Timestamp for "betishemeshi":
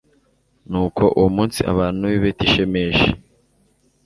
2.23-3.09